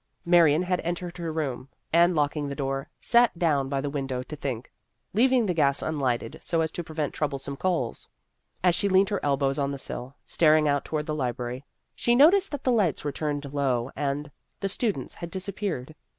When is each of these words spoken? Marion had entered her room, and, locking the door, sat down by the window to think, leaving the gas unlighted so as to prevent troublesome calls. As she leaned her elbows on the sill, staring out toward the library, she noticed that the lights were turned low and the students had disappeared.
Marion 0.25 0.63
had 0.63 0.81
entered 0.81 1.17
her 1.17 1.31
room, 1.31 1.69
and, 1.93 2.15
locking 2.15 2.49
the 2.49 2.55
door, 2.55 2.89
sat 2.99 3.37
down 3.37 3.69
by 3.69 3.79
the 3.79 3.87
window 3.91 4.23
to 4.23 4.35
think, 4.35 4.71
leaving 5.13 5.45
the 5.45 5.53
gas 5.53 5.83
unlighted 5.83 6.39
so 6.41 6.61
as 6.61 6.71
to 6.71 6.83
prevent 6.83 7.13
troublesome 7.13 7.55
calls. 7.55 8.09
As 8.63 8.73
she 8.73 8.89
leaned 8.89 9.09
her 9.09 9.23
elbows 9.23 9.59
on 9.59 9.69
the 9.69 9.77
sill, 9.77 10.15
staring 10.25 10.67
out 10.67 10.85
toward 10.85 11.05
the 11.05 11.13
library, 11.13 11.65
she 11.93 12.15
noticed 12.15 12.49
that 12.49 12.63
the 12.63 12.71
lights 12.71 13.03
were 13.03 13.11
turned 13.11 13.53
low 13.53 13.91
and 13.95 14.31
the 14.59 14.69
students 14.69 15.13
had 15.13 15.29
disappeared. 15.29 15.93